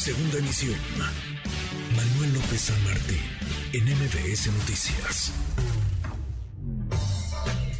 Segunda 0.00 0.38
emisión. 0.38 0.78
Manuel 1.94 2.32
López 2.32 2.58
San 2.58 2.84
Martín, 2.84 3.20
en 3.74 3.84
MBS 3.84 4.46
Noticias. 4.50 5.34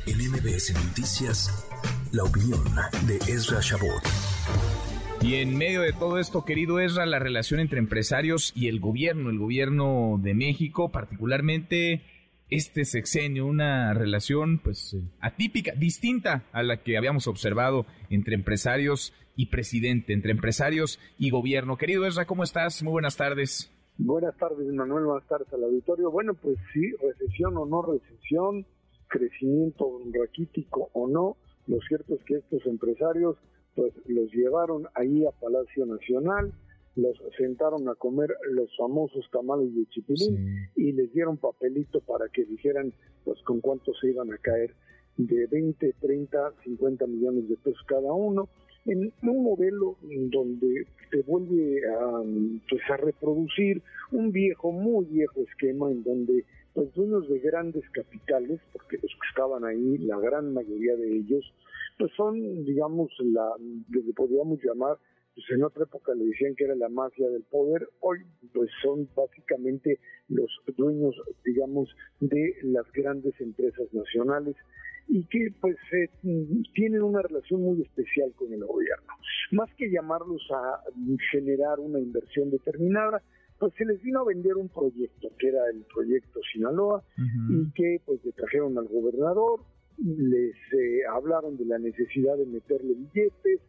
En 0.06 0.30
MBS 0.30 0.74
Noticias, 0.84 1.66
la 2.12 2.24
opinión 2.24 2.62
de 3.06 3.16
Ezra 3.26 3.60
Shabot. 3.62 4.02
Y 5.22 5.36
en 5.36 5.56
medio 5.56 5.80
de 5.80 5.94
todo 5.94 6.18
esto, 6.18 6.44
querido 6.44 6.78
Ezra, 6.78 7.06
la 7.06 7.20
relación 7.20 7.58
entre 7.58 7.78
empresarios 7.78 8.52
y 8.54 8.68
el 8.68 8.80
gobierno, 8.80 9.30
el 9.30 9.38
gobierno 9.38 10.20
de 10.22 10.34
México, 10.34 10.92
particularmente 10.92 12.02
este 12.50 12.84
sexenio, 12.84 13.46
una 13.46 13.94
relación 13.94 14.58
pues 14.58 14.94
eh, 14.94 15.02
atípica, 15.20 15.72
distinta 15.76 16.44
a 16.52 16.62
la 16.62 16.82
que 16.82 16.96
habíamos 16.96 17.26
observado 17.26 17.86
entre 18.10 18.34
empresarios 18.34 19.12
y 19.36 19.46
presidente, 19.46 20.12
entre 20.12 20.32
empresarios 20.32 20.98
y 21.18 21.30
gobierno. 21.30 21.76
Querido 21.76 22.06
Ezra, 22.06 22.26
¿cómo 22.26 22.42
estás? 22.42 22.82
Muy 22.82 22.92
buenas 22.92 23.16
tardes. 23.16 23.70
Buenas 23.96 24.36
tardes, 24.36 24.66
Manuel, 24.72 25.04
buenas 25.04 25.28
tardes 25.28 25.52
al 25.52 25.64
auditorio. 25.64 26.10
Bueno, 26.10 26.34
pues 26.34 26.56
sí, 26.72 26.90
recesión 27.02 27.56
o 27.56 27.66
no 27.66 27.82
recesión, 27.82 28.66
crecimiento 29.08 30.00
raquítico 30.12 30.90
o 30.92 31.06
no, 31.06 31.36
lo 31.66 31.78
cierto 31.86 32.14
es 32.14 32.24
que 32.24 32.36
estos 32.36 32.64
empresarios 32.66 33.36
pues 33.74 33.92
los 34.06 34.32
llevaron 34.32 34.88
ahí 34.94 35.24
a 35.24 35.30
Palacio 35.30 35.86
Nacional, 35.86 36.52
los 36.96 37.16
sentaron 37.36 37.88
a 37.88 37.94
comer 37.94 38.30
los 38.50 38.74
famosos 38.76 39.28
tamales 39.30 39.74
de 39.74 39.86
chipilín 39.86 40.68
y 40.76 40.92
les 40.92 41.12
dieron 41.12 41.36
papelito 41.36 42.00
para 42.00 42.28
que 42.28 42.44
dijeran 42.44 42.92
pues 43.24 43.40
con 43.42 43.60
cuánto 43.60 43.92
se 43.94 44.08
iban 44.08 44.32
a 44.32 44.38
caer 44.38 44.74
de 45.16 45.46
20, 45.46 45.94
30, 46.00 46.52
50 46.64 47.06
millones 47.06 47.48
de 47.48 47.56
pesos 47.56 47.82
cada 47.86 48.12
uno. 48.12 48.48
En 48.86 49.12
un 49.22 49.42
modelo 49.44 49.96
donde 50.02 50.86
se 51.10 51.22
vuelve 51.22 51.82
a, 51.86 52.22
pues, 52.68 52.82
a 52.90 52.96
reproducir 52.96 53.82
un 54.10 54.32
viejo, 54.32 54.72
muy 54.72 55.04
viejo 55.04 55.42
esquema 55.42 55.90
en 55.90 56.02
donde 56.02 56.44
pues 56.72 56.92
dueños 56.94 57.28
de 57.28 57.40
grandes 57.40 57.82
capitales, 57.90 58.60
porque 58.72 58.96
los 59.02 59.10
que 59.10 59.28
estaban 59.28 59.64
ahí, 59.64 59.98
la 59.98 60.18
gran 60.18 60.54
mayoría 60.54 60.94
de 60.96 61.16
ellos, 61.16 61.44
pues 61.98 62.12
son, 62.16 62.64
digamos, 62.64 63.10
la, 63.18 63.50
lo 63.90 64.02
que 64.02 64.12
podríamos 64.14 64.60
llamar 64.62 64.96
pues 65.40 65.58
en 65.58 65.64
otra 65.64 65.84
época 65.84 66.14
le 66.14 66.26
decían 66.26 66.54
que 66.54 66.64
era 66.64 66.74
la 66.74 66.88
mafia 66.88 67.28
del 67.30 67.42
poder, 67.44 67.88
hoy 68.00 68.18
pues 68.52 68.68
son 68.82 69.08
básicamente 69.16 69.98
los 70.28 70.50
dueños, 70.76 71.14
digamos, 71.44 71.88
de 72.20 72.56
las 72.62 72.84
grandes 72.92 73.32
empresas 73.40 73.86
nacionales 73.92 74.54
y 75.08 75.24
que 75.24 75.48
pues 75.60 75.76
eh, 75.92 76.10
tienen 76.74 77.02
una 77.02 77.22
relación 77.22 77.62
muy 77.62 77.80
especial 77.80 78.32
con 78.36 78.52
el 78.52 78.64
gobierno. 78.64 79.12
Más 79.52 79.72
que 79.76 79.90
llamarlos 79.90 80.42
a 80.52 80.82
generar 81.32 81.80
una 81.80 81.98
inversión 81.98 82.50
determinada, 82.50 83.22
pues 83.58 83.72
se 83.78 83.84
les 83.86 84.00
vino 84.02 84.20
a 84.20 84.24
vender 84.24 84.56
un 84.56 84.68
proyecto, 84.68 85.28
que 85.38 85.48
era 85.48 85.68
el 85.72 85.84
proyecto 85.92 86.40
Sinaloa, 86.52 87.02
y 87.48 87.72
que 87.72 88.00
pues 88.04 88.24
le 88.24 88.32
trajeron 88.32 88.76
al 88.78 88.88
gobernador, 88.88 89.60
les 89.98 90.54
eh, 90.72 91.00
hablaron 91.12 91.56
de 91.56 91.64
la 91.64 91.78
necesidad 91.78 92.36
de 92.36 92.46
meterle 92.46 92.94
billetes, 92.94 93.60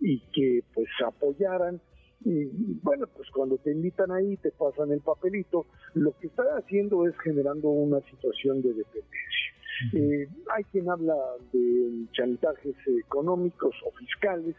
y 0.00 0.20
que 0.32 0.62
pues 0.74 0.88
apoyaran. 1.06 1.80
Y 2.24 2.46
bueno, 2.82 3.06
pues 3.14 3.28
cuando 3.30 3.58
te 3.58 3.70
invitan 3.70 4.10
ahí, 4.10 4.36
te 4.38 4.50
pasan 4.50 4.90
el 4.90 5.00
papelito, 5.00 5.66
lo 5.94 6.16
que 6.18 6.26
están 6.26 6.46
haciendo 6.58 7.06
es 7.06 7.16
generando 7.18 7.68
una 7.68 8.00
situación 8.10 8.60
de 8.60 8.74
dependencia. 8.74 9.48
Eh, 9.94 10.28
hay 10.56 10.64
quien 10.64 10.90
habla 10.90 11.14
de 11.52 12.06
chantajes 12.12 12.74
económicos 13.04 13.74
o 13.86 13.92
fiscales, 13.92 14.56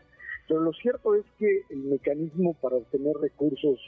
pero 0.47 0.61
lo 0.61 0.71
cierto 0.73 1.13
es 1.15 1.25
que 1.37 1.63
el 1.69 1.79
mecanismo 1.79 2.53
para 2.61 2.77
obtener 2.77 3.15
recursos 3.17 3.79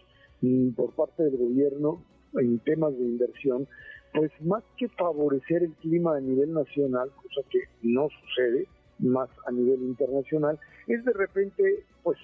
mm, 0.41 0.71
por 0.71 0.93
parte 0.93 1.23
del 1.23 1.37
gobierno 1.37 2.03
en 2.33 2.59
temas 2.59 2.97
de 2.97 3.05
inversión, 3.05 3.67
pues 4.13 4.31
más 4.41 4.63
que 4.77 4.89
favorecer 4.89 5.63
el 5.63 5.73
clima 5.75 6.17
a 6.17 6.19
nivel 6.19 6.53
nacional, 6.53 7.09
cosa 7.11 7.47
que 7.49 7.59
no 7.81 8.09
sucede, 8.09 8.67
más 9.01 9.29
a 9.45 9.51
nivel 9.51 9.81
internacional, 9.81 10.59
es 10.87 11.03
de 11.03 11.13
repente 11.13 11.83
pues 12.03 12.17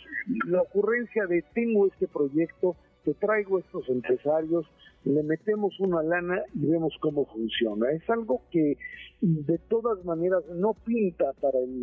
la 0.48 0.62
ocurrencia 0.62 1.26
de 1.28 1.44
tengo 1.54 1.88
este 1.88 2.08
proyecto, 2.08 2.76
te 3.04 3.14
traigo 3.14 3.60
estos 3.60 3.88
empresarios, 3.90 4.66
le 5.04 5.24
metemos 5.24 5.80
una 5.80 6.04
lana 6.04 6.42
y 6.54 6.66
vemos 6.66 6.94
cómo 7.00 7.26
funciona. 7.26 7.92
Es 7.92 8.10
algo 8.10 8.42
que 8.52 8.78
de 9.22 9.58
todas 9.70 10.04
maneras 10.04 10.44
no 10.54 10.74
pinta 10.74 11.34
para 11.34 11.60
el 11.60 11.82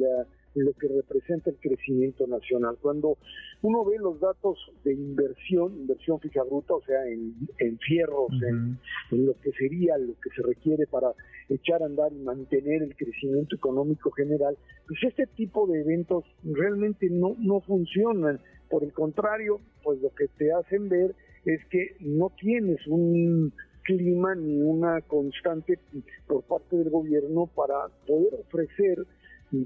lo 0.54 0.72
que 0.74 0.88
representa 0.88 1.50
el 1.50 1.56
crecimiento 1.56 2.26
nacional. 2.26 2.76
Cuando 2.80 3.18
uno 3.62 3.84
ve 3.84 3.96
los 3.98 4.20
datos 4.20 4.58
de 4.84 4.92
inversión, 4.92 5.76
inversión 5.76 6.20
fija 6.20 6.42
bruta, 6.42 6.74
o 6.74 6.82
sea, 6.82 7.04
en, 7.06 7.34
en 7.58 7.78
fierros, 7.78 8.30
en, 8.48 8.78
lo 9.10 9.34
que 9.40 9.52
sería 9.52 9.98
lo 9.98 10.14
que 10.20 10.30
se 10.34 10.42
requiere 10.42 10.86
para 10.86 11.12
echar 11.48 11.82
a 11.82 11.86
andar 11.86 12.12
y 12.12 12.22
mantener 12.22 12.82
el 12.82 12.96
crecimiento 12.96 13.56
económico 13.56 14.10
general, 14.10 14.56
pues 14.86 15.02
este 15.02 15.26
tipo 15.26 15.66
de 15.66 15.80
eventos 15.80 16.24
realmente 16.44 17.08
no, 17.10 17.36
no 17.38 17.60
funcionan. 17.60 18.40
Por 18.70 18.82
el 18.82 18.92
contrario, 18.92 19.60
pues 19.82 20.00
lo 20.00 20.10
que 20.14 20.26
te 20.38 20.52
hacen 20.52 20.88
ver 20.88 21.14
es 21.44 21.64
que 21.66 21.96
no 22.00 22.30
tienes 22.40 22.86
un 22.86 23.52
clima 23.82 24.34
ni 24.34 24.60
una 24.60 25.00
constante 25.02 25.78
por 26.26 26.42
parte 26.44 26.76
del 26.76 26.90
gobierno 26.90 27.46
para 27.54 27.88
poder 28.06 28.34
ofrecer 28.34 29.06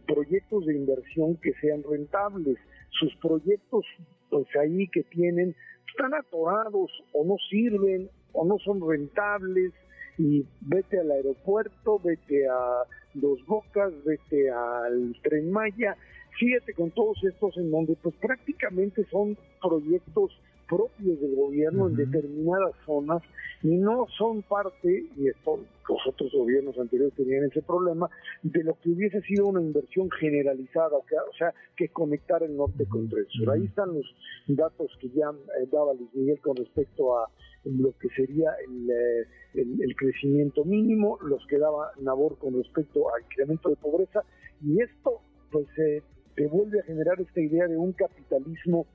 proyectos 0.06 0.66
de 0.66 0.76
inversión 0.76 1.36
que 1.36 1.52
sean 1.60 1.82
rentables. 1.82 2.58
Sus 2.90 3.14
proyectos, 3.16 3.84
pues 4.30 4.46
ahí 4.56 4.88
que 4.88 5.02
tienen, 5.04 5.54
están 5.88 6.14
atorados 6.14 6.90
o 7.12 7.24
no 7.24 7.36
sirven 7.50 8.08
o 8.32 8.44
no 8.44 8.58
son 8.58 8.86
rentables 8.86 9.72
y 10.18 10.44
vete 10.60 11.00
al 11.00 11.10
aeropuerto, 11.10 11.98
vete 12.00 12.48
a 12.48 12.84
Dos 13.14 13.44
Bocas, 13.46 13.92
vete 14.04 14.50
al 14.50 15.16
Tren 15.22 15.50
Maya, 15.50 15.96
fíjate 16.38 16.74
con 16.74 16.90
todos 16.90 17.18
estos 17.24 17.56
en 17.56 17.70
donde 17.70 17.96
pues 18.02 18.14
prácticamente 18.16 19.04
son 19.10 19.36
proyectos 19.60 20.32
propios 20.68 21.20
del 21.20 21.34
gobierno 21.34 21.88
en 21.88 21.96
determinadas 21.96 22.74
zonas 22.84 23.22
y 23.62 23.76
no 23.76 24.06
son 24.16 24.42
parte, 24.42 25.06
y 25.16 25.28
esto 25.28 25.60
los 25.88 26.06
otros 26.06 26.30
gobiernos 26.32 26.78
anteriores 26.78 27.14
tenían 27.14 27.44
ese 27.44 27.62
problema, 27.62 28.10
de 28.42 28.62
lo 28.62 28.78
que 28.80 28.90
hubiese 28.90 29.20
sido 29.22 29.46
una 29.46 29.62
inversión 29.62 30.10
generalizada, 30.10 30.96
o 30.96 31.34
sea, 31.38 31.54
que 31.76 31.88
conectar 31.88 32.42
el 32.42 32.56
norte 32.56 32.86
con 32.86 33.04
el 33.04 33.26
sur. 33.28 33.50
Ahí 33.50 33.64
están 33.64 33.94
los 33.94 34.04
datos 34.46 34.90
que 35.00 35.08
ya 35.08 35.30
eh, 35.30 35.66
daba 35.72 35.94
Luis 35.94 36.14
Miguel 36.14 36.40
con 36.40 36.56
respecto 36.56 37.18
a 37.18 37.28
lo 37.64 37.92
que 37.98 38.08
sería 38.10 38.50
eh, 38.50 39.26
el, 39.54 39.82
el, 39.82 39.96
crecimiento 39.96 40.64
mínimo, 40.64 41.18
los 41.22 41.44
que 41.46 41.58
daba 41.58 41.90
Nabor 42.00 42.38
con 42.38 42.54
respecto 42.54 43.12
al 43.14 43.22
incremento 43.22 43.70
de 43.70 43.76
pobreza, 43.76 44.22
y 44.62 44.80
esto 44.80 45.20
pues 45.50 45.66
eh, 45.78 46.02
te 46.36 46.46
vuelve 46.46 46.80
a 46.80 46.84
generar 46.84 47.20
esta 47.20 47.40
idea 47.40 47.66
de 47.66 47.76
un 47.76 47.92
capitalismo 47.92 48.86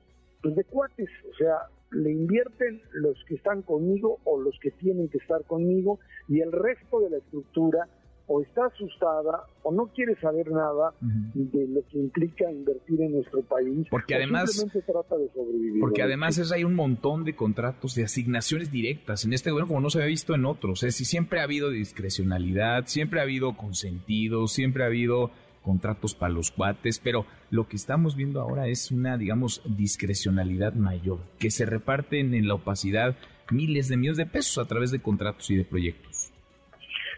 pues 0.44 0.56
de 0.56 0.64
cuates, 0.64 1.08
o 1.32 1.34
sea, 1.38 1.54
le 1.90 2.12
invierten 2.12 2.82
los 2.92 3.16
que 3.26 3.36
están 3.36 3.62
conmigo 3.62 4.18
o 4.24 4.38
los 4.38 4.54
que 4.60 4.70
tienen 4.72 5.08
que 5.08 5.16
estar 5.16 5.42
conmigo 5.44 6.00
y 6.28 6.42
el 6.42 6.52
resto 6.52 7.00
de 7.00 7.08
la 7.08 7.16
estructura 7.16 7.88
o 8.26 8.42
está 8.42 8.66
asustada 8.66 9.44
o 9.62 9.72
no 9.72 9.86
quiere 9.86 10.14
saber 10.20 10.50
nada 10.50 10.92
de 11.00 11.66
lo 11.66 11.80
que 11.88 11.98
implica 11.98 12.50
invertir 12.50 13.00
en 13.00 13.12
nuestro 13.12 13.40
país. 13.42 13.86
Porque 13.90 14.16
además 14.16 14.66
trata 14.86 15.16
de 15.16 15.30
sobrevivir. 15.34 15.80
Porque 15.80 16.02
además 16.02 16.36
es, 16.36 16.52
hay 16.52 16.64
un 16.64 16.74
montón 16.74 17.24
de 17.24 17.34
contratos 17.34 17.94
de 17.94 18.04
asignaciones 18.04 18.70
directas 18.70 19.24
en 19.24 19.32
este 19.32 19.50
gobierno 19.50 19.68
como 19.68 19.80
no 19.80 19.88
se 19.88 19.98
había 19.98 20.08
visto 20.08 20.34
en 20.34 20.44
otros. 20.44 20.82
Es 20.82 20.94
decir, 20.94 21.06
siempre 21.06 21.40
ha 21.40 21.44
habido 21.44 21.70
discrecionalidad, 21.70 22.84
siempre 22.84 23.20
ha 23.20 23.22
habido 23.22 23.56
consentido, 23.56 24.46
siempre 24.46 24.84
ha 24.84 24.86
habido 24.88 25.30
contratos 25.64 26.14
para 26.14 26.32
los 26.32 26.50
cuates, 26.50 27.00
pero 27.00 27.26
lo 27.50 27.66
que 27.66 27.76
estamos 27.76 28.14
viendo 28.14 28.40
ahora 28.40 28.68
es 28.68 28.90
una, 28.90 29.16
digamos, 29.16 29.62
discrecionalidad 29.64 30.74
mayor, 30.74 31.18
que 31.38 31.50
se 31.50 31.66
reparten 31.66 32.34
en 32.34 32.46
la 32.46 32.54
opacidad 32.54 33.16
miles 33.50 33.88
de 33.88 33.96
millones 33.96 34.18
de 34.18 34.26
pesos 34.26 34.58
a 34.58 34.68
través 34.68 34.90
de 34.90 35.00
contratos 35.00 35.50
y 35.50 35.56
de 35.56 35.64
proyectos. 35.64 36.30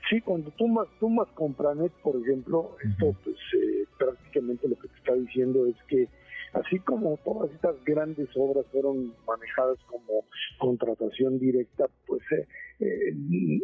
Sí, 0.09 0.21
cuando 0.21 0.53
tú 0.53 0.69
más 1.09 1.29
Compranet, 1.35 1.93
por 2.03 2.17
ejemplo, 2.17 2.77
esto 2.83 3.17
pues 3.25 3.37
eh, 3.55 3.87
prácticamente 3.99 4.69
lo 4.69 4.77
que 4.77 4.87
te 4.89 4.97
está 4.99 5.15
diciendo 5.15 5.67
es 5.67 5.75
que 5.89 6.09
así 6.53 6.79
como 6.79 7.19
todas 7.25 7.51
estas 7.53 7.75
grandes 7.85 8.29
obras 8.37 8.65
fueron 8.71 9.13
manejadas 9.27 9.79
como 9.87 10.25
contratación 10.59 11.41
directa, 11.41 11.87
pues 12.07 12.23
eh, 12.31 12.47
eh, 12.79 13.15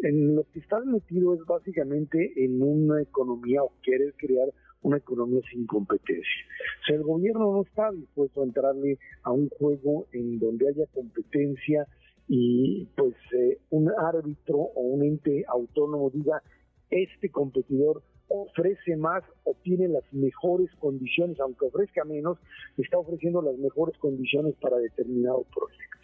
en 0.03 0.35
lo 0.35 0.45
que 0.53 0.59
estás 0.59 0.85
metido 0.85 1.35
es 1.35 1.41
básicamente 1.47 2.33
en 2.37 2.61
una 2.61 3.01
economía 3.01 3.63
o 3.63 3.73
quieres 3.83 4.13
crear 4.17 4.49
una 4.83 4.99
economía 4.99 5.41
sin 5.51 5.67
competencia. 5.67 6.45
O 6.83 6.85
sea, 6.87 6.97
el 6.97 7.03
gobierno 7.03 7.53
no 7.53 7.63
está 7.63 7.91
dispuesto 7.93 8.43
a 8.43 8.45
entrarle 8.45 8.99
a 9.23 9.33
un 9.33 9.49
juego 9.49 10.07
en 10.13 10.39
donde 10.39 10.69
haya 10.69 10.87
competencia 10.93 11.87
y 12.29 12.87
pues 12.97 13.15
eh, 13.33 13.59
un 13.71 13.91
árbitro 13.91 14.57
o 14.57 14.81
un 14.81 15.03
ente 15.05 15.45
autónomo 15.49 16.11
diga 16.11 16.43
este 16.91 17.31
competidor 17.31 18.03
ofrece 18.29 18.97
más 18.97 19.23
o 19.45 19.55
tiene 19.63 19.89
las 19.89 20.05
mejores 20.13 20.71
condiciones, 20.79 21.39
aunque 21.41 21.67
ofrezca 21.67 22.05
menos, 22.05 22.39
está 22.79 22.99
ofreciendo 22.99 23.43
las 23.43 23.57
mejores 23.59 23.97
condiciones 23.99 24.55
para 24.57 24.79
determinado 24.79 25.45
proyecto. 25.55 25.99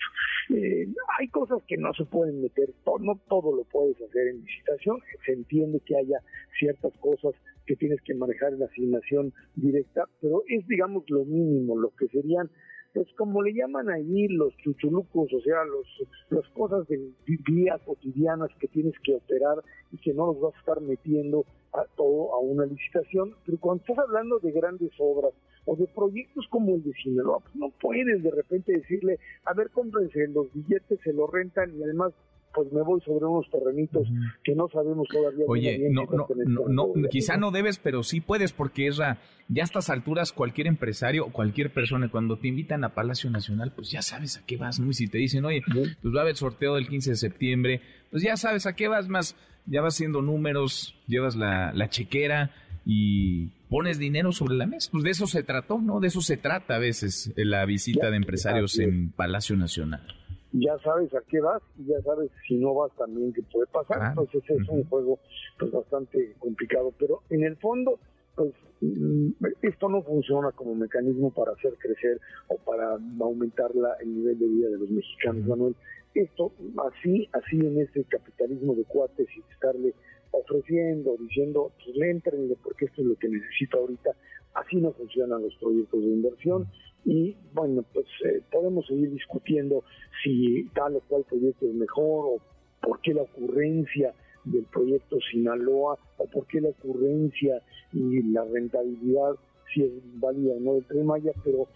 Eh, 0.50 0.88
hay 1.18 1.28
cosas 1.28 1.58
que 1.66 1.76
no 1.76 1.92
se 1.94 2.04
pueden 2.04 2.40
meter, 2.40 2.72
no 3.00 3.20
todo 3.28 3.54
lo 3.54 3.64
puedes 3.64 3.96
hacer 4.00 4.28
en 4.28 4.40
licitación, 4.40 4.98
se 5.26 5.32
entiende 5.32 5.80
que 5.84 5.96
haya 5.96 6.20
ciertas 6.58 6.92
cosas 6.98 7.34
que 7.66 7.74
tienes 7.74 8.00
que 8.02 8.14
manejar 8.14 8.52
en 8.52 8.62
asignación 8.62 9.32
directa, 9.56 10.04
pero 10.20 10.42
es 10.46 10.66
digamos 10.68 11.02
lo 11.08 11.24
mínimo, 11.24 11.76
lo 11.76 11.90
que 11.90 12.06
serían 12.06 12.48
pues 12.94 13.06
como 13.17 13.43
le 13.43 13.52
llaman 13.52 13.88
ahí 13.90 14.29
los 14.29 14.56
chuchulucos, 14.58 15.32
o 15.32 15.40
sea, 15.40 15.64
los 15.64 15.87
las 16.31 16.49
cosas 16.50 16.87
de 16.88 17.12
día 17.46 17.79
cotidianas 17.85 18.50
que 18.58 18.69
tienes 18.69 18.94
que 19.05 19.14
operar 19.14 19.58
y 19.93 19.99
que 19.99 20.12
no 20.14 20.26
los 20.26 20.40
vas 20.40 20.55
a 20.55 20.58
estar 20.58 20.81
metiendo 20.81 21.44
a 21.73 21.85
todo 21.96 22.32
a 22.35 22.38
una 22.38 22.64
licitación, 22.64 23.35
pero 23.44 23.58
cuando 23.58 23.82
estás 23.82 23.99
hablando 23.99 24.38
de 24.38 24.52
grandes 24.52 24.93
obras 24.99 25.32
o 25.67 25.76
de 25.76 25.87
proyectos 25.88 26.46
como 26.49 26.75
el 26.75 26.82
de 26.82 26.93
Sinaloa, 26.94 27.40
pues 27.40 27.55
no 27.56 27.70
puedes 27.81 28.23
de 28.23 28.31
repente 28.31 28.73
decirle, 28.73 29.19
a 29.44 29.52
ver, 29.52 29.70
cómprense 29.70 30.26
los 30.29 30.52
billetes, 30.52 30.99
se 31.05 31.12
los 31.12 31.31
rentan 31.31 31.76
y 31.79 31.82
además 31.82 32.12
pues 32.58 32.72
me 32.72 32.82
voy 32.82 33.00
sobre 33.02 33.25
unos 33.25 33.49
terrenitos 33.50 34.08
que 34.43 34.52
no 34.52 34.69
sabemos 34.69 35.06
todavía. 35.08 35.44
Oye, 35.46 35.88
no, 35.90 36.06
no, 36.06 36.26
no, 36.66 36.93
no 36.94 37.08
quizá 37.08 37.37
no 37.37 37.52
debes, 37.52 37.78
pero 37.78 38.02
sí 38.02 38.20
puedes 38.20 38.52
porque 38.52 38.88
es 38.88 38.96
ya 38.96 39.16
a 39.62 39.64
estas 39.64 39.90
alturas 39.90 40.32
cualquier 40.32 40.66
empresario 40.66 41.26
o 41.26 41.31
cualquier 41.31 41.72
persona 41.72 42.10
cuando 42.10 42.37
te 42.37 42.49
invitan 42.49 42.82
a 42.82 42.94
Palacio 42.94 43.31
Nacional, 43.31 43.72
pues 43.76 43.93
ya 43.93 44.02
sabes 44.02 44.38
a 44.38 44.44
qué 44.44 44.56
vas, 44.56 44.81
¿no? 44.81 44.90
Y 44.90 44.94
si 44.94 45.06
te 45.06 45.19
dicen, 45.19 45.44
oye, 45.44 45.62
pues 46.02 46.14
va 46.14 46.19
a 46.19 46.22
haber 46.22 46.37
sorteo 46.37 46.75
del 46.75 46.88
15 46.88 47.10
de 47.10 47.16
septiembre, 47.16 47.81
pues 48.10 48.25
ya 48.25 48.37
sabes 48.37 48.66
a 48.66 48.75
qué 48.75 48.88
vas 48.88 49.08
más, 49.08 49.37
ya 49.66 49.81
vas 49.81 49.94
haciendo 49.94 50.20
números, 50.20 50.96
llevas 51.06 51.37
la, 51.37 51.72
la 51.72 51.88
chequera 51.88 52.50
y 52.84 53.50
pones 53.69 54.00
dinero 54.00 54.32
sobre 54.32 54.56
la 54.56 54.66
mesa. 54.66 54.90
Pues 54.90 55.04
de 55.04 55.11
eso 55.11 55.28
se 55.28 55.44
trató, 55.44 55.78
¿no? 55.78 56.00
De 56.00 56.08
eso 56.08 56.22
se 56.22 56.37
trata 56.37 56.75
a 56.75 56.78
veces 56.81 57.32
la 57.37 57.64
visita 57.66 58.11
de 58.11 58.16
empresarios 58.16 58.81
en 58.81 59.12
Palacio 59.12 59.54
Nacional 59.54 60.17
ya 60.52 60.78
sabes 60.78 61.14
a 61.14 61.20
qué 61.22 61.40
vas 61.40 61.62
y 61.78 61.86
ya 61.86 62.00
sabes 62.02 62.30
si 62.46 62.56
no 62.56 62.74
vas 62.74 62.92
también 62.96 63.32
qué 63.32 63.42
puede 63.42 63.66
pasar. 63.66 64.10
Entonces 64.10 64.42
es 64.48 64.68
un 64.68 64.84
juego 64.84 65.18
pues 65.58 65.70
bastante 65.72 66.34
complicado, 66.38 66.92
pero 66.98 67.22
en 67.30 67.44
el 67.44 67.56
fondo 67.56 67.98
pues 68.34 68.52
mm, 68.80 69.30
esto 69.62 69.88
no 69.88 70.02
funciona 70.02 70.52
como 70.52 70.74
mecanismo 70.74 71.30
para 71.30 71.52
hacer 71.52 71.74
crecer 71.78 72.20
o 72.48 72.56
para 72.56 72.96
aumentar 73.20 73.74
la, 73.74 73.94
el 74.00 74.14
nivel 74.14 74.38
de 74.38 74.46
vida 74.46 74.68
de 74.68 74.78
los 74.78 74.90
mexicanos, 74.90 75.46
Manuel. 75.46 75.74
Esto 76.14 76.52
así, 76.86 77.28
así 77.32 77.58
en 77.58 77.80
ese 77.80 78.04
capitalismo 78.04 78.74
de 78.74 78.84
cuates 78.84 79.28
y 79.36 79.40
estarle 79.52 79.94
ofreciendo, 80.30 81.16
diciendo, 81.19 81.72
pues 81.84 81.96
entrenle 82.00 82.56
porque 82.62 82.86
esto 82.86 83.02
es 83.02 83.08
lo 83.08 83.16
que 83.16 83.28
necesita 83.28 83.78
ahorita, 83.78 84.10
así 84.54 84.76
no 84.76 84.92
funcionan 84.92 85.42
los 85.42 85.54
proyectos 85.56 86.00
de 86.00 86.08
inversión. 86.08 86.66
Y 87.04 87.36
bueno, 87.54 87.84
pues 87.92 88.06
eh, 88.25 88.42
podemos 88.50 88.86
seguir 88.86 89.10
discutiendo 89.10 89.84
si 90.22 90.69
tal 90.75 90.96
o 90.96 91.00
cual 91.00 91.25
proyecto 91.28 91.66
es 91.66 91.75
mejor 91.75 92.26
o 92.26 92.40
por 92.82 93.00
qué 93.00 93.14
la 93.14 93.22
ocurrencia 93.22 94.14
del 94.44 94.64
proyecto 94.64 95.19
Sinaloa 95.30 95.98
o 96.19 96.26
por 96.26 96.46
qué 96.46 96.60
la 96.60 96.70
ocurrencia 96.70 97.62
y 97.92 98.22
la 98.32 98.44
rentabilidad 98.44 99.36
si 99.72 99.84
es 99.84 99.92
válida 100.19 100.54
o 100.54 100.60
no 100.60 100.75
del 100.75 100.84
Tren 100.84 101.06
Maya, 101.06 101.32
pero 101.44 101.69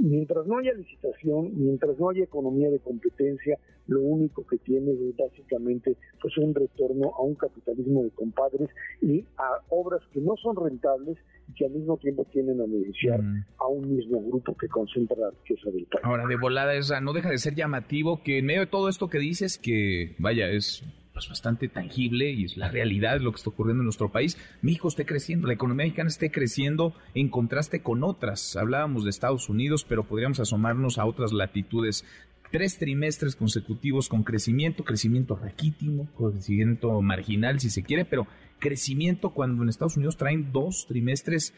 mientras 0.00 0.46
no 0.46 0.58
haya 0.58 0.72
licitación, 0.72 1.52
mientras 1.54 1.98
no 1.98 2.10
haya 2.10 2.24
economía 2.24 2.70
de 2.70 2.78
competencia, 2.80 3.58
lo 3.86 4.00
único 4.00 4.46
que 4.46 4.58
tiene 4.58 4.92
es 4.92 5.16
básicamente 5.16 5.96
pues 6.20 6.36
un 6.38 6.54
retorno 6.54 7.12
a 7.16 7.22
un 7.22 7.34
capitalismo 7.34 8.02
de 8.04 8.10
compadres 8.10 8.68
y 9.02 9.24
a 9.36 9.60
obras 9.68 10.00
que 10.12 10.20
no 10.20 10.36
son 10.36 10.56
rentables 10.56 11.18
y 11.48 11.54
que 11.54 11.66
al 11.66 11.72
mismo 11.72 11.96
tiempo 11.96 12.24
tienen 12.32 12.60
a 12.60 12.64
beneficiar 12.64 13.20
mm. 13.20 13.44
a 13.58 13.66
un 13.66 13.96
mismo 13.96 14.22
grupo 14.22 14.56
que 14.56 14.68
concentra 14.68 15.16
la 15.18 15.30
riqueza 15.30 15.70
del 15.70 15.86
país. 15.86 16.04
Ahora, 16.04 16.26
de 16.26 16.36
volada, 16.36 16.74
esa 16.74 17.00
no 17.00 17.12
deja 17.12 17.30
de 17.30 17.38
ser 17.38 17.54
llamativo 17.54 18.22
que 18.22 18.38
en 18.38 18.46
medio 18.46 18.60
de 18.60 18.66
todo 18.66 18.88
esto 18.88 19.08
que 19.08 19.18
dices, 19.18 19.58
que 19.58 20.14
vaya, 20.18 20.48
es 20.48 20.84
pues, 21.20 21.28
bastante 21.28 21.68
tangible 21.68 22.30
y 22.30 22.44
es 22.44 22.56
la 22.56 22.70
realidad 22.70 23.14
de 23.14 23.20
lo 23.20 23.32
que 23.32 23.36
está 23.36 23.50
ocurriendo 23.50 23.82
en 23.82 23.86
nuestro 23.86 24.10
país. 24.10 24.38
México 24.62 24.88
esté 24.88 25.04
creciendo, 25.04 25.46
la 25.46 25.52
economía 25.52 25.84
mexicana 25.84 26.08
esté 26.08 26.30
creciendo 26.30 26.94
en 27.14 27.28
contraste 27.28 27.82
con 27.82 28.02
otras. 28.04 28.56
Hablábamos 28.56 29.04
de 29.04 29.10
Estados 29.10 29.50
Unidos, 29.50 29.84
pero 29.86 30.04
podríamos 30.04 30.40
asomarnos 30.40 30.98
a 30.98 31.04
otras 31.04 31.32
latitudes. 31.32 32.06
Tres 32.50 32.78
trimestres 32.78 33.36
consecutivos 33.36 34.08
con 34.08 34.22
crecimiento, 34.22 34.82
crecimiento 34.82 35.36
raquítico, 35.36 36.08
crecimiento 36.32 37.00
marginal 37.02 37.60
si 37.60 37.68
se 37.68 37.82
quiere, 37.82 38.06
pero 38.06 38.26
crecimiento 38.58 39.30
cuando 39.30 39.62
en 39.62 39.68
Estados 39.68 39.96
Unidos 39.96 40.16
traen 40.16 40.52
dos 40.52 40.86
trimestres 40.88 41.54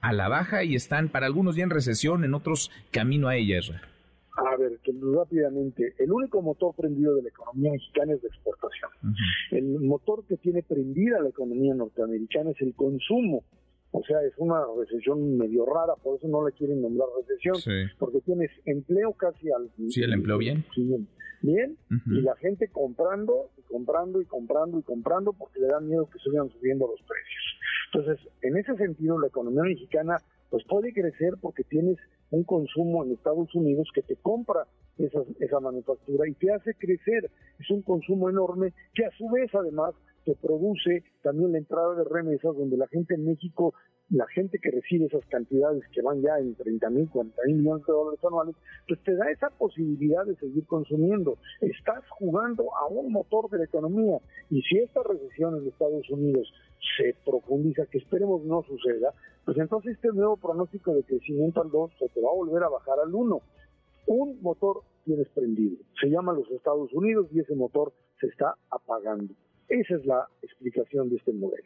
a 0.00 0.12
la 0.12 0.28
baja 0.28 0.64
y 0.64 0.74
están 0.74 1.10
para 1.10 1.26
algunos 1.26 1.54
ya 1.54 1.64
en 1.64 1.70
recesión, 1.70 2.24
en 2.24 2.32
otros 2.34 2.70
camino 2.90 3.28
a 3.28 3.36
ella. 3.36 3.60
A 4.34 4.56
ver, 4.56 4.78
que 4.82 4.92
rápidamente, 4.98 5.94
el 5.98 6.10
único 6.10 6.40
motor 6.40 6.74
prendido 6.74 7.14
de 7.16 7.22
la 7.22 7.28
economía 7.28 7.72
mexicana 7.72 8.14
es 8.14 8.22
la 8.22 8.28
exportación. 8.28 8.90
El 9.50 9.80
motor 9.80 10.24
que 10.26 10.36
tiene 10.38 10.62
prendida 10.62 11.20
la 11.20 11.28
economía 11.28 11.74
norteamericana 11.74 12.50
es 12.50 12.60
el 12.62 12.74
consumo. 12.74 13.44
O 13.90 14.02
sea, 14.04 14.22
es 14.22 14.32
una 14.38 14.62
recesión 14.78 15.36
medio 15.36 15.66
rara, 15.66 15.94
por 16.02 16.16
eso 16.16 16.26
no 16.26 16.46
le 16.46 16.52
quieren 16.52 16.80
nombrar 16.80 17.08
recesión, 17.20 17.56
porque 17.98 18.22
tienes 18.22 18.50
empleo 18.64 19.12
casi 19.12 19.50
al... 19.50 19.70
Sí, 19.88 20.00
el 20.00 20.14
empleo 20.14 20.38
bien. 20.38 20.64
Bien, 21.42 21.76
y 22.06 22.20
la 22.22 22.34
gente 22.36 22.68
comprando 22.68 23.50
y 23.58 23.62
comprando 23.62 24.22
y 24.22 24.24
comprando 24.24 24.78
y 24.78 24.82
comprando 24.82 25.32
porque 25.32 25.60
le 25.60 25.66
da 25.66 25.80
miedo 25.80 26.08
que 26.08 26.18
sigan 26.20 26.48
subiendo 26.50 26.86
los 26.86 27.00
precios. 27.02 27.58
Entonces, 27.92 28.32
en 28.40 28.56
ese 28.56 28.76
sentido, 28.76 29.18
la 29.18 29.26
economía 29.26 29.64
mexicana 29.64 30.16
pues 30.48 30.64
puede 30.68 30.92
crecer 30.94 31.34
porque 31.40 31.64
tienes 31.64 31.98
un 32.32 32.44
consumo 32.44 33.04
en 33.04 33.12
Estados 33.12 33.54
Unidos 33.54 33.88
que 33.94 34.02
te 34.02 34.16
compra 34.16 34.66
esa, 34.98 35.20
esa 35.38 35.60
manufactura 35.60 36.28
y 36.28 36.34
te 36.34 36.52
hace 36.52 36.74
crecer. 36.74 37.30
Es 37.60 37.70
un 37.70 37.82
consumo 37.82 38.28
enorme 38.28 38.72
que 38.94 39.04
a 39.04 39.10
su 39.12 39.28
vez 39.30 39.54
además 39.54 39.94
te 40.24 40.34
produce 40.34 41.04
también 41.22 41.52
la 41.52 41.58
entrada 41.58 41.94
de 41.94 42.04
remesas 42.04 42.56
donde 42.56 42.76
la 42.76 42.86
gente 42.88 43.14
en 43.14 43.26
México, 43.26 43.74
la 44.10 44.26
gente 44.28 44.58
que 44.58 44.70
recibe 44.70 45.06
esas 45.06 45.24
cantidades 45.26 45.82
que 45.92 46.02
van 46.02 46.22
ya 46.22 46.38
en 46.38 46.54
30 46.54 46.90
mil, 46.90 47.08
40 47.08 47.42
mil 47.46 47.56
millones 47.56 47.86
de 47.86 47.92
dólares 47.92 48.20
anuales, 48.24 48.56
pues 48.86 49.02
te 49.02 49.14
da 49.14 49.30
esa 49.30 49.50
posibilidad 49.50 50.24
de 50.24 50.36
seguir 50.36 50.66
consumiendo. 50.66 51.38
Estás 51.60 52.04
jugando 52.10 52.64
a 52.76 52.86
un 52.86 53.12
motor 53.12 53.50
de 53.50 53.58
la 53.58 53.64
economía 53.64 54.18
y 54.50 54.62
si 54.62 54.78
esta 54.78 55.02
recesión 55.02 55.56
en 55.56 55.68
Estados 55.68 56.08
Unidos 56.10 56.52
se 56.96 57.14
profundiza, 57.24 57.86
que 57.86 57.98
esperemos 57.98 58.44
no 58.44 58.62
suceda, 58.62 59.12
pues 59.44 59.56
entonces 59.58 59.94
este 59.94 60.08
nuevo 60.08 60.36
pronóstico 60.36 60.94
de 60.94 61.02
crecimiento 61.04 61.62
al 61.62 61.70
2 61.70 61.90
se 61.98 62.08
te 62.08 62.20
va 62.20 62.30
a 62.30 62.34
volver 62.34 62.62
a 62.62 62.68
bajar 62.68 62.98
al 63.04 63.14
1. 63.14 63.40
Un 64.06 64.42
motor 64.42 64.82
tienes 65.04 65.28
prendido, 65.28 65.76
se 66.00 66.08
llama 66.08 66.32
los 66.32 66.50
Estados 66.50 66.92
Unidos 66.92 67.26
y 67.32 67.40
ese 67.40 67.54
motor 67.54 67.92
se 68.20 68.26
está 68.26 68.54
apagando. 68.70 69.34
Esa 69.68 69.96
es 69.96 70.04
la 70.04 70.28
explicación 70.42 71.08
de 71.08 71.16
este 71.16 71.32
modelo. 71.32 71.64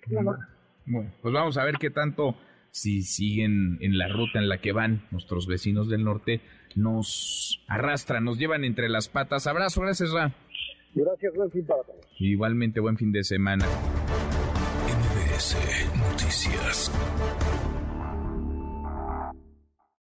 Bueno, 0.87 1.11
pues 1.21 1.35
vamos 1.35 1.59
a 1.59 1.65
ver 1.65 1.75
qué 1.81 1.91
tanto, 1.91 2.37
si 2.71 3.03
siguen 3.03 3.79
en 3.81 3.99
la 3.99 4.09
ruta 4.09 4.39
en 4.39 4.49
la 4.49 4.59
que 4.59 4.73
van 4.73 5.03
nuestros 5.11 5.47
vecinos 5.47 5.89
del 5.89 6.05
norte, 6.05 6.41
nos 6.77 7.65
arrastran, 7.69 8.25
nos 8.25 8.39
llevan 8.39 8.65
entre 8.65 8.89
las 8.89 9.09
patas. 9.09 9.47
Abrazo, 9.47 9.81
gracias, 9.81 10.13
Ra. 10.13 10.33
Gracias, 10.95 11.35
buen 11.35 11.51
fin 11.51 11.67
para 11.67 11.83
todos. 11.83 12.07
Igualmente, 12.19 12.81
buen 12.81 12.97
fin 12.97 13.13
de 13.13 13.25
semana. 13.25 13.67
MBS 15.37 15.91
Noticias. 15.99 16.91